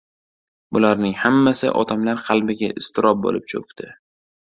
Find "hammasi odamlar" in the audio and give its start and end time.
1.25-2.25